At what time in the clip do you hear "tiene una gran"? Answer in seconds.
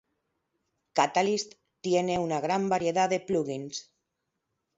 1.81-2.67